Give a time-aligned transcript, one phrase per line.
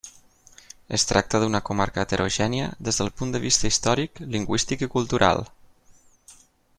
[0.97, 5.45] Es tracta d'una comarca heterogènia des del punt de vista històric, lingüístic i cultural.